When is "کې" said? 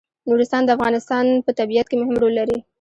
1.87-1.95